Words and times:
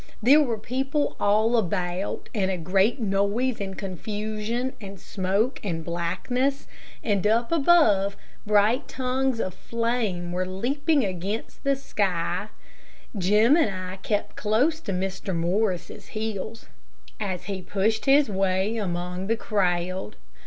There 0.19 0.41
were 0.41 0.57
people 0.57 1.15
all 1.19 1.57
about, 1.57 2.27
and 2.33 2.49
a 2.49 2.57
great 2.57 2.99
noise 2.99 3.61
and 3.61 3.77
confusion, 3.77 4.73
and 4.81 4.99
smoke 4.99 5.59
and 5.63 5.85
blackness, 5.85 6.65
and 7.03 7.27
up 7.27 7.51
above, 7.51 8.17
bright 8.43 8.87
tongues 8.87 9.39
of 9.39 9.53
flame 9.53 10.31
were 10.31 10.47
leaping 10.47 11.05
against 11.05 11.63
the 11.63 11.75
sky, 11.75 12.47
Jim 13.15 13.55
and 13.55 13.69
I 13.69 13.97
kept 13.97 14.35
close 14.35 14.79
to 14.79 14.91
Mr. 14.91 15.35
Morris's 15.35 16.07
heels, 16.07 16.65
as 17.19 17.43
he 17.43 17.61
pushed 17.61 18.05
his 18.05 18.27
way 18.27 18.77
among 18.77 19.27
the 19.27 19.37
crowd. 19.37 20.15